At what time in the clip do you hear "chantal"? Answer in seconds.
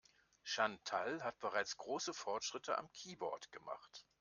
0.43-1.23